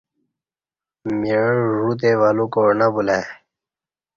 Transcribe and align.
مِعہ 1.19 1.45
ژ 1.57 1.59
وتے 1.85 2.11
ولو 2.19 2.45
کاع 2.53 2.71
نہ 2.79 2.87
بُلہ 2.93 3.13
ای 3.19 3.23